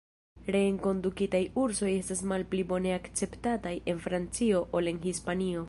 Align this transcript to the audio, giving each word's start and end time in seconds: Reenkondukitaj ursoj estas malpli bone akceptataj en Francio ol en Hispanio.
Reenkondukitaj 0.53 1.41
ursoj 1.63 1.91
estas 1.97 2.23
malpli 2.33 2.63
bone 2.73 2.95
akceptataj 2.97 3.77
en 3.93 4.01
Francio 4.07 4.67
ol 4.81 4.93
en 4.93 5.03
Hispanio. 5.09 5.59